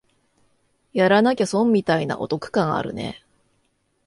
[0.93, 3.23] やらなきゃ損みたいなお得感あるね